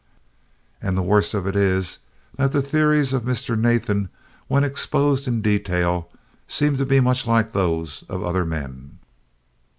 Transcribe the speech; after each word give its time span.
And 0.81 0.97
the 0.97 1.03
worst 1.03 1.35
of 1.35 1.45
it 1.45 1.55
is 1.55 1.99
that 2.35 2.53
the 2.53 2.63
theories 2.63 3.13
of 3.13 3.21
Mr. 3.21 3.55
Nathan, 3.55 4.09
when 4.47 4.63
exposed 4.63 5.27
in 5.27 5.43
detail, 5.43 6.09
seem 6.47 6.75
to 6.77 6.87
be 6.87 6.99
much 6.99 7.27
like 7.27 7.53
those 7.53 8.01
of 8.09 8.23
other 8.23 8.43
men. 8.43 8.97